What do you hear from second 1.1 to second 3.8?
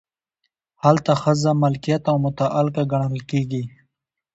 ښځه ملکیت او متعلقه ګڼل کیږي.